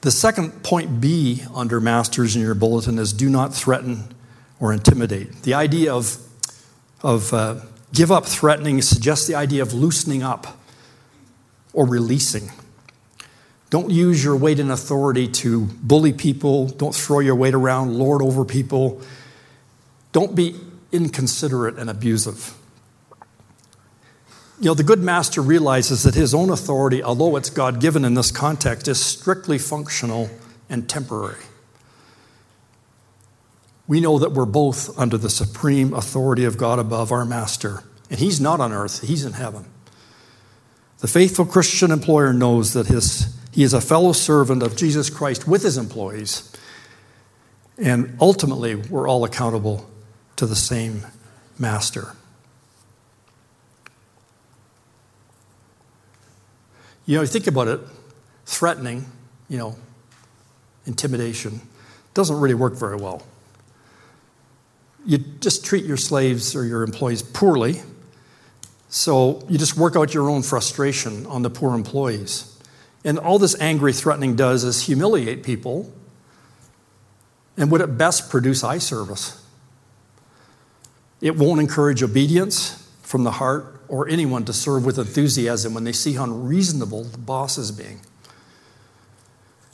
[0.00, 4.14] The second point B under masters in your bulletin is do not threaten
[4.58, 5.42] or intimidate.
[5.42, 6.16] The idea of,
[7.02, 7.60] of uh,
[7.92, 10.58] give up threatening suggests the idea of loosening up
[11.74, 12.50] or releasing.
[13.70, 16.68] Don't use your weight and authority to bully people.
[16.68, 19.00] Don't throw your weight around, lord over people.
[20.12, 20.56] Don't be
[20.90, 22.54] inconsiderate and abusive.
[24.60, 28.14] You know, the good master realizes that his own authority, although it's God given in
[28.14, 30.30] this context, is strictly functional
[30.68, 31.44] and temporary.
[33.86, 38.18] We know that we're both under the supreme authority of God above our master, and
[38.18, 39.64] he's not on earth, he's in heaven.
[40.98, 45.48] The faithful Christian employer knows that his, he is a fellow servant of Jesus Christ
[45.48, 46.52] with his employees,
[47.76, 49.90] and ultimately, we're all accountable
[50.36, 51.04] to the same
[51.58, 52.14] master.
[57.04, 57.80] You know, you think about it,
[58.46, 59.06] threatening,
[59.48, 59.74] you know,
[60.86, 61.60] intimidation
[62.14, 63.24] doesn't really work very well.
[65.04, 67.82] You just treat your slaves or your employees poorly,
[68.88, 72.54] so you just work out your own frustration on the poor employees.
[73.04, 75.92] And all this angry threatening does is humiliate people
[77.56, 79.44] and would at best produce eye service.
[81.20, 85.92] It won't encourage obedience from the heart or anyone to serve with enthusiasm when they
[85.92, 88.00] see how unreasonable the boss is being.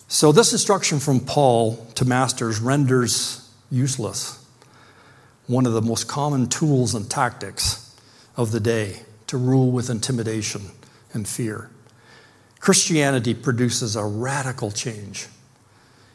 [0.06, 4.44] So, this instruction from Paul to masters renders useless
[5.46, 7.94] one of the most common tools and tactics
[8.36, 10.70] of the day to rule with intimidation
[11.12, 11.70] and fear.
[12.64, 15.26] Christianity produces a radical change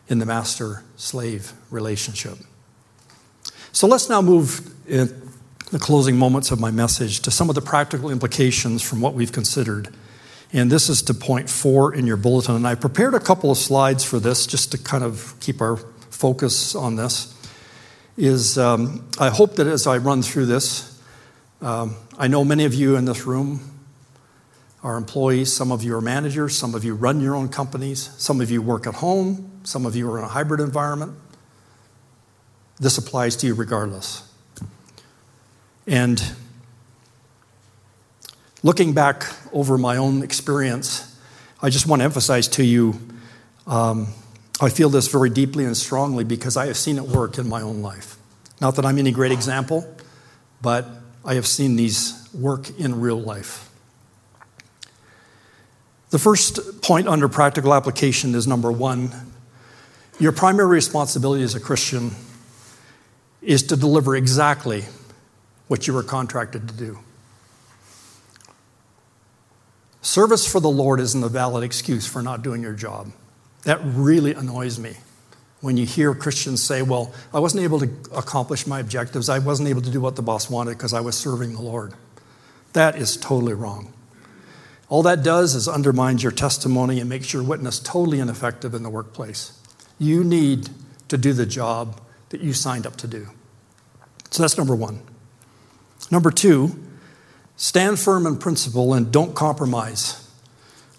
[0.08, 2.40] in the master slave relationship.
[3.72, 5.30] So let's now move in
[5.70, 9.32] the closing moments of my message to some of the practical implications from what we've
[9.32, 9.94] considered.
[10.52, 12.56] And this is to point four in your bulletin.
[12.56, 15.76] And I prepared a couple of slides for this just to kind of keep our
[16.10, 17.32] focus on this.
[18.18, 21.00] Is um, I hope that as I run through this,
[21.62, 23.69] um, I know many of you in this room
[24.84, 28.40] are employees, some of you are managers, some of you run your own companies, some
[28.42, 31.18] of you work at home, some of you are in a hybrid environment.
[32.80, 34.24] This applies to you regardless.
[35.86, 36.24] And
[38.64, 41.20] looking back over my own experience,
[41.62, 43.00] I just want to emphasize to you
[43.68, 44.08] um,
[44.62, 47.62] I feel this very deeply and strongly because I have seen it work in my
[47.62, 48.18] own life.
[48.60, 49.88] Not that I'm any great example,
[50.62, 50.86] but
[51.24, 53.69] I have seen these work in real life.
[56.10, 59.12] The first point under practical application is number one
[60.20, 62.12] your primary responsibility as a Christian
[63.42, 64.84] is to deliver exactly
[65.70, 67.00] what you were contracted to do.
[70.02, 73.14] Service for the Lord isn't a valid excuse for not doing your job.
[73.64, 74.96] That really annoys me
[75.62, 79.30] when you hear Christians say, Well, I wasn't able to accomplish my objectives.
[79.30, 81.94] I wasn't able to do what the boss wanted because I was serving the Lord.
[82.74, 83.94] That is totally wrong.
[84.90, 88.90] All that does is undermines your testimony and makes your witness totally ineffective in the
[88.90, 89.54] workplace.
[90.00, 90.70] You need
[91.08, 93.28] to do the job that you signed up to do.
[94.32, 95.02] So that's number one.
[96.10, 96.84] Number two,
[97.56, 100.28] stand firm in principle and don't compromise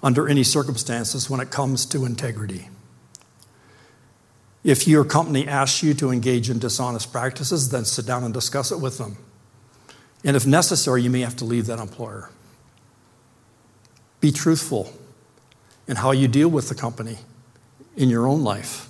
[0.02, 2.68] under any circumstances when it comes to integrity.
[4.62, 8.70] If your company asks you to engage in dishonest practices, then sit down and discuss
[8.70, 9.16] it with them.
[10.22, 12.30] And if necessary, you may have to leave that employer.
[14.20, 14.92] Be truthful
[15.86, 17.18] in how you deal with the company
[17.96, 18.88] in your own life.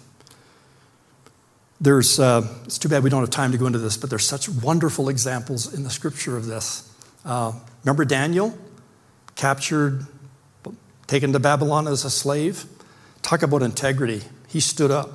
[1.81, 4.27] There's, uh, it's too bad we don't have time to go into this, but there's
[4.27, 6.95] such wonderful examples in the scripture of this.
[7.25, 7.53] Uh,
[7.85, 8.57] remember Daniel?
[9.35, 10.07] Captured,
[11.07, 12.67] taken to Babylon as a slave?
[13.23, 14.23] Talk about integrity.
[14.49, 15.11] He stood up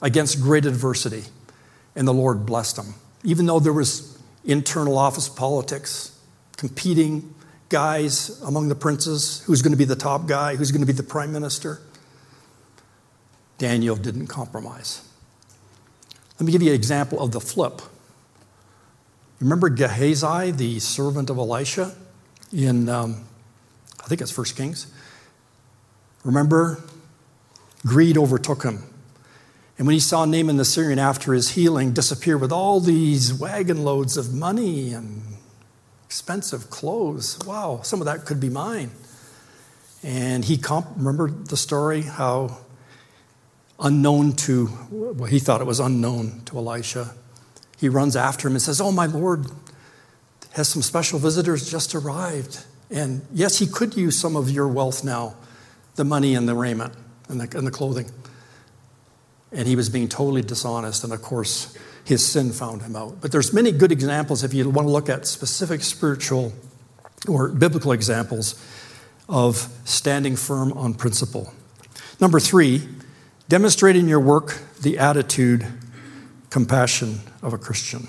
[0.00, 1.24] against great adversity,
[1.94, 2.94] and the Lord blessed him.
[3.22, 6.18] Even though there was internal office politics,
[6.56, 7.32] competing
[7.72, 10.92] guys among the princes who's going to be the top guy, who's going to be
[10.92, 11.80] the prime minister.
[13.58, 15.08] Daniel didn't compromise.
[16.38, 17.82] Let me give you an example of the flip.
[19.40, 21.94] Remember Gehazi, the servant of Elisha,
[22.52, 23.24] in, um,
[24.04, 24.86] I think it's First Kings?
[26.24, 26.78] Remember?
[27.84, 28.84] Greed overtook him.
[29.78, 33.82] And when he saw Naaman the Syrian after his healing disappear with all these wagon
[33.82, 35.31] loads of money and
[36.12, 38.90] expensive clothes, wow, some of that could be mine.
[40.02, 42.58] And he, comp- remember the story how
[43.80, 47.14] unknown to, well, he thought it was unknown to Elisha.
[47.78, 49.46] He runs after him and says, Oh, my Lord
[50.52, 52.62] has some special visitors just arrived.
[52.90, 55.34] And yes, he could use some of your wealth now,
[55.94, 56.92] the money and the raiment
[57.30, 58.10] and the, and the clothing.
[59.50, 61.04] And he was being totally dishonest.
[61.04, 61.74] And of course,
[62.04, 63.20] his sin found him out.
[63.20, 66.52] But there's many good examples if you want to look at specific spiritual
[67.28, 68.54] or biblical examples
[69.28, 71.52] of standing firm on principle.
[72.20, 72.88] Number three,
[73.48, 75.66] demonstrate in your work the attitude,
[76.50, 78.08] compassion of a Christian.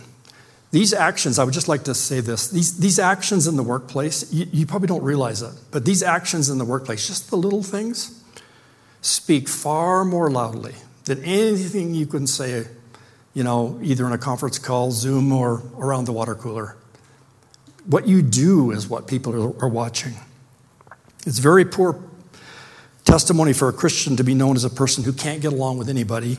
[0.72, 4.34] These actions, I would just like to say this these, these actions in the workplace,
[4.34, 7.62] you, you probably don't realize it, but these actions in the workplace, just the little
[7.62, 8.24] things,
[9.02, 10.74] speak far more loudly
[11.06, 12.66] than anything you can say,
[13.34, 16.76] you know, either in a conference call, Zoom, or around the water cooler.
[17.86, 20.14] What you do is what people are, watching.
[21.26, 22.02] It's very poor
[23.04, 25.90] testimony for a Christian to be known as a person who can't get along with
[25.90, 26.38] anybody,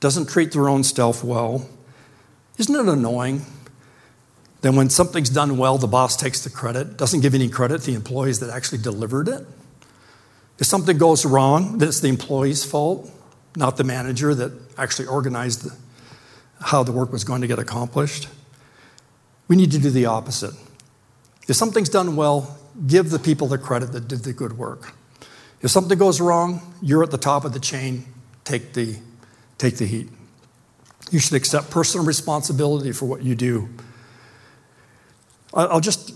[0.00, 1.68] doesn't treat their own self well.
[2.58, 3.46] Isn't it annoying
[4.66, 7.86] then, when something's done well, the boss takes the credit, doesn't give any credit to
[7.86, 9.46] the employees that actually delivered it.
[10.58, 13.08] If something goes wrong, then it's the employee's fault,
[13.54, 15.76] not the manager that actually organized the,
[16.60, 18.28] how the work was going to get accomplished.
[19.48, 20.54] We need to do the opposite.
[21.48, 24.94] If something's done well, give the people the credit that did the good work.
[25.62, 28.04] If something goes wrong, you're at the top of the chain,
[28.44, 28.96] take the,
[29.58, 30.08] take the heat.
[31.10, 33.68] You should accept personal responsibility for what you do
[35.56, 36.12] I'll just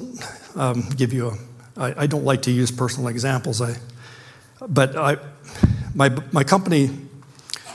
[0.55, 1.39] um, give you a.
[1.77, 3.77] I, I don't like to use personal examples, I,
[4.69, 5.17] but I,
[5.95, 6.91] my, my company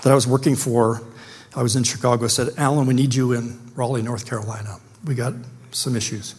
[0.04, 1.02] that I was working for,
[1.56, 4.78] I was in Chicago, said, Alan, we need you in Raleigh, North Carolina.
[5.06, 5.34] We got
[5.72, 6.36] some issues.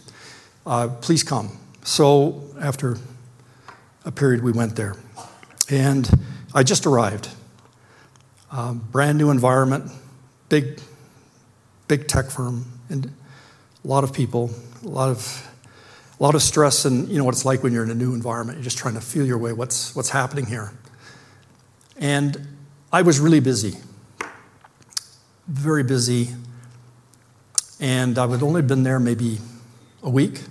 [0.63, 1.57] Uh, please come.
[1.83, 2.97] So after
[4.05, 4.95] a period, we went there.
[5.69, 6.07] And
[6.53, 7.29] I just arrived.
[8.51, 9.91] Um, brand new environment,
[10.49, 10.79] big,
[11.87, 13.11] big tech firm, and
[13.83, 14.51] a lot of people,
[14.83, 15.49] a lot of,
[16.19, 18.13] a lot of stress, and you know what it's like when you're in a new
[18.13, 18.59] environment.
[18.59, 19.51] You're just trying to feel your way.
[19.51, 20.71] What's, what's happening here?
[21.97, 22.47] And
[22.93, 23.77] I was really busy,
[25.47, 26.29] very busy,
[27.79, 29.39] and I had only been there maybe
[30.03, 30.41] a week.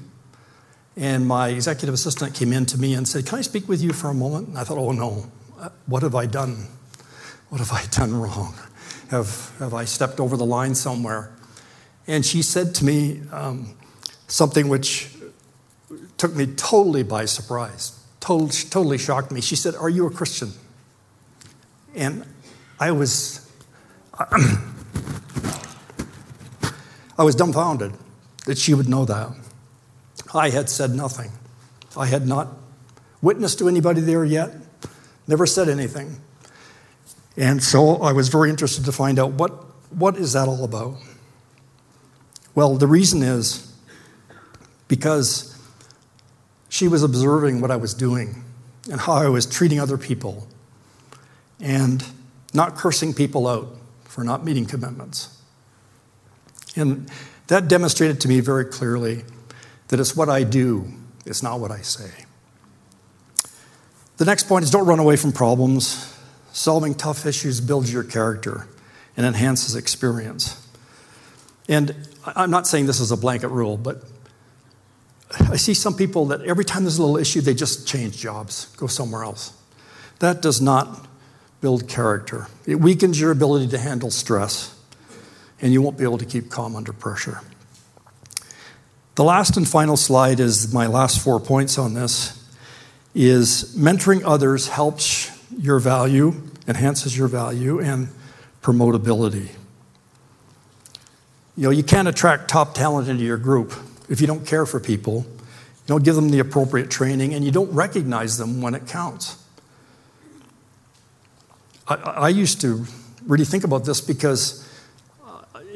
[0.97, 3.93] And my executive assistant came in to me and said, Can I speak with you
[3.93, 4.49] for a moment?
[4.49, 5.27] And I thought, Oh no,
[5.85, 6.69] what have I done?
[7.51, 8.55] What have I done wrong?
[9.11, 11.33] Have, have I stepped over the line somewhere?
[12.07, 13.77] And she said to me um,
[14.27, 15.11] something which
[16.17, 19.43] took me totally by surprise, totally, totally shocked me.
[19.43, 20.53] She said, Are you a Christian?
[21.95, 22.25] And
[22.81, 23.43] I was.
[27.19, 27.93] I was dumbfounded
[28.47, 29.33] that she would know that.
[30.35, 31.33] I had said nothing.
[31.97, 32.49] I had not
[33.23, 34.53] witnessed to anybody there yet,
[35.27, 36.21] never said anything.
[37.37, 39.51] And so I was very interested to find out what,
[39.91, 40.97] what is that all about?
[42.55, 43.73] Well, the reason is
[44.89, 45.59] because
[46.69, 48.45] she was observing what I was doing
[48.91, 50.47] and how I was treating other people
[51.61, 52.05] and
[52.55, 53.69] not cursing people out
[54.05, 55.36] for not meeting commitments.
[56.77, 57.11] And
[57.49, 59.25] that demonstrated to me very clearly
[59.89, 60.93] that it's what I do,
[61.25, 62.11] it's not what I say.
[64.19, 66.13] The next point is don't run away from problems.
[66.53, 68.67] Solving tough issues builds your character
[69.17, 70.67] and enhances experience.
[71.69, 74.03] And I'm not saying this is a blanket rule, but
[75.31, 78.67] I see some people that every time there's a little issue, they just change jobs,
[78.77, 79.53] go somewhere else.
[80.21, 81.07] That does not
[81.61, 82.47] build character.
[82.67, 84.76] It weakens your ability to handle stress,
[85.61, 87.41] and you won't be able to keep calm under pressure.
[89.15, 92.33] The last and final slide is my last four points on this
[93.15, 96.35] is mentoring others helps your value,
[96.69, 98.09] enhances your value, and
[98.61, 99.49] promotability.
[101.57, 103.73] You know, you can't attract top talent into your group
[104.09, 107.51] if you don't care for people, you don't give them the appropriate training, and you
[107.51, 109.43] don't recognize them when it counts.
[111.89, 112.85] I, I used to
[113.27, 114.66] really think about this because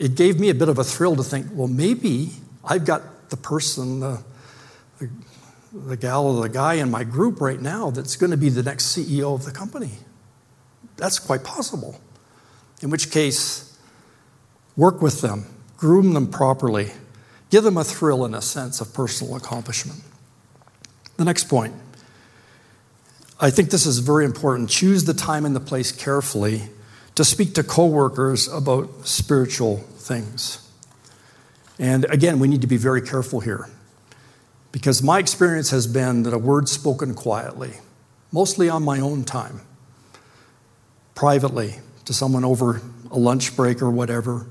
[0.01, 2.31] it gave me a bit of a thrill to think, well, maybe
[2.65, 4.23] I've got the person, the,
[4.99, 5.11] the,
[5.75, 8.63] the gal or the guy in my group right now that's going to be the
[8.63, 9.91] next CEO of the company.
[10.97, 12.01] That's quite possible.
[12.81, 13.79] In which case,
[14.75, 15.45] work with them,
[15.77, 16.93] groom them properly,
[17.51, 20.01] give them a thrill and a sense of personal accomplishment.
[21.19, 21.75] The next point
[23.39, 24.69] I think this is very important.
[24.69, 26.69] Choose the time and the place carefully
[27.15, 30.67] to speak to coworkers about spiritual things.
[31.79, 33.69] And again, we need to be very careful here.
[34.73, 37.73] Because my experience has been that a word spoken quietly,
[38.31, 39.63] mostly on my own time,
[41.15, 42.81] privately, to someone over
[43.11, 44.47] a lunch break or whatever,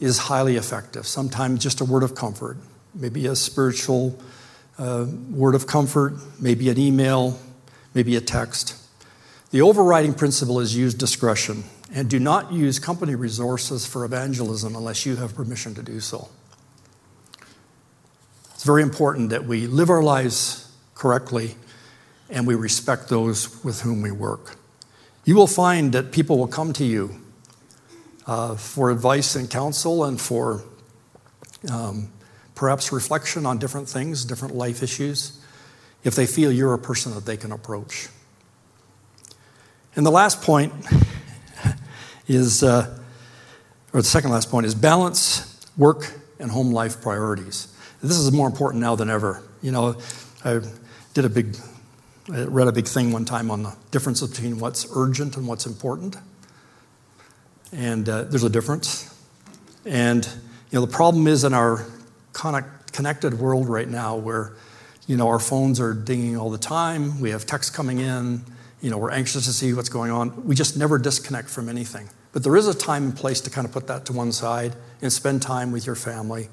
[0.00, 1.06] is highly effective.
[1.06, 2.58] Sometimes just a word of comfort,
[2.94, 4.18] maybe a spiritual
[4.78, 7.38] uh, word of comfort, maybe an email,
[7.94, 8.76] maybe a text.
[9.50, 15.06] The overriding principle is use discretion and do not use company resources for evangelism unless
[15.06, 16.28] you have permission to do so.
[18.54, 21.54] It's very important that we live our lives correctly
[22.28, 24.56] and we respect those with whom we work.
[25.24, 27.20] You will find that people will come to you
[28.26, 30.62] uh, for advice and counsel and for
[31.70, 32.10] um,
[32.54, 35.40] perhaps reflection on different things, different life issues,
[36.04, 38.08] if they feel you're a person that they can approach.
[39.96, 40.72] And the last point
[42.28, 42.98] is, uh,
[43.92, 47.74] or the second last point is balance work and home life priorities.
[48.02, 49.42] This is more important now than ever.
[49.62, 49.96] You know,
[50.44, 50.60] I
[51.14, 51.56] did a big,
[52.32, 55.66] I read a big thing one time on the difference between what's urgent and what's
[55.66, 56.16] important.
[57.72, 59.12] And uh, there's a difference.
[59.84, 60.24] And,
[60.70, 61.86] you know, the problem is in our
[62.32, 64.52] connect, connected world right now where,
[65.06, 68.44] you know, our phones are dinging all the time, we have texts coming in,
[68.80, 70.46] you know, we're anxious to see what's going on.
[70.46, 72.08] We just never disconnect from anything.
[72.32, 74.76] But there is a time and place to kind of put that to one side
[75.02, 76.48] and spend time with your family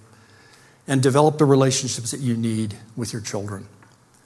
[0.87, 3.67] and develop the relationships that you need with your children.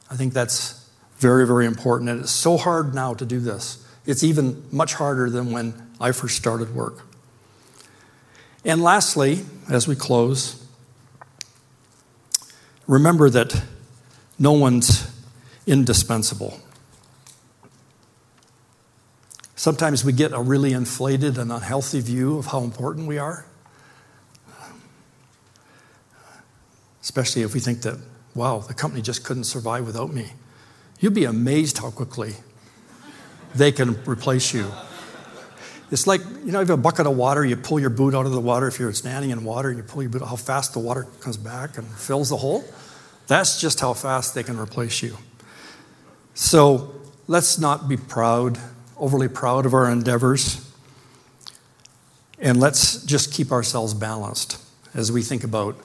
[0.09, 2.09] I think that's very, very important.
[2.09, 3.85] And it's so hard now to do this.
[4.05, 7.05] It's even much harder than when I first started work.
[8.65, 10.65] And lastly, as we close,
[12.87, 13.61] remember that
[14.37, 15.09] no one's
[15.67, 16.59] indispensable.
[19.59, 23.45] Sometimes we get a really inflated and unhealthy view of how important we are.
[27.09, 27.97] especially if we think that,
[28.35, 30.27] wow, the company just couldn't survive without me.
[30.99, 32.35] You'd be amazed how quickly
[33.55, 34.71] they can replace you.
[35.89, 38.13] It's like, you know, if you have a bucket of water, you pull your boot
[38.13, 40.35] out of the water if you're standing in water, and you pull your boot, how
[40.35, 42.63] fast the water comes back and fills the hole.
[43.25, 45.17] That's just how fast they can replace you.
[46.35, 46.93] So
[47.25, 48.59] let's not be proud,
[48.99, 50.65] overly proud of our endeavors,
[52.37, 54.57] and let's just keep ourselves balanced
[54.93, 55.75] as we think about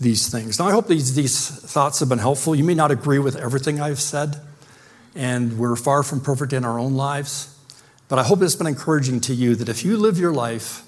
[0.00, 0.58] these things.
[0.58, 2.54] Now, I hope these, these thoughts have been helpful.
[2.54, 4.40] You may not agree with everything I've said,
[5.14, 7.56] and we're far from perfect in our own lives.
[8.08, 10.82] But I hope it's been encouraging to you that if you live your life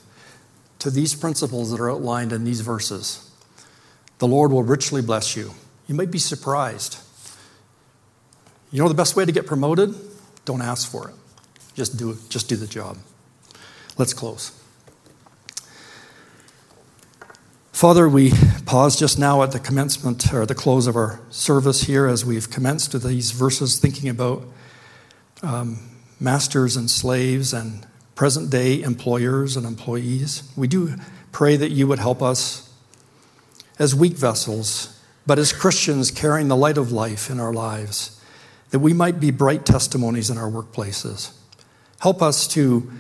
[0.81, 3.31] to these principles that are outlined in these verses,
[4.19, 5.53] the Lord will richly bless you.
[5.87, 6.99] You might be surprised.
[8.71, 9.95] You know the best way to get promoted?
[10.45, 11.15] Don't ask for it.
[11.75, 12.19] Just do it.
[12.29, 12.99] Just do the job.
[13.99, 14.61] Let's close.
[17.73, 18.33] Father, we
[18.67, 22.49] pause just now at the commencement or the close of our service here as we've
[22.49, 24.45] commenced to these verses, thinking about
[25.43, 25.79] um,
[26.21, 30.51] masters and slaves and present day employers and employees.
[30.57, 30.95] We do
[31.33, 32.73] pray that you would help us
[33.79, 38.21] as weak vessels, but as Christians carrying the light of life in our lives,
[38.71, 41.33] that we might be bright testimonies in our workplaces.
[42.01, 42.91] Help us to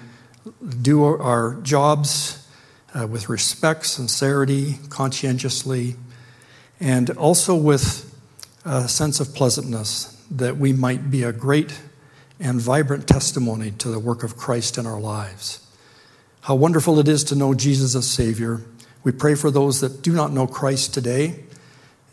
[0.83, 2.47] do our jobs
[2.95, 5.97] uh, with respect, sincerity, conscientiously,
[6.81, 8.11] and also with
[8.65, 11.81] a sense of pleasantness that we might be a great
[12.41, 15.61] and vibrant testimony to the work of Christ in our lives.
[16.43, 18.61] How wonderful it is to know Jesus as Savior.
[19.03, 21.45] We pray for those that do not know Christ today,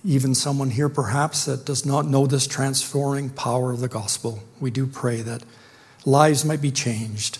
[0.03, 4.39] even someone here perhaps that does not know this transforming power of the gospel.
[4.59, 5.43] We do pray that
[6.05, 7.39] lives might be changed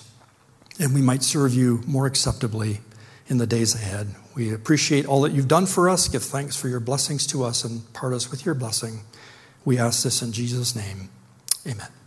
[0.80, 2.82] and we might serve you more acceptably
[3.28, 4.16] in the days ahead.
[4.36, 6.08] We appreciate all that you've done for us.
[6.08, 9.02] Give thanks for your blessings to us and part us with your blessing.
[9.64, 11.10] We ask this in Jesus' name.
[11.68, 12.01] Amen.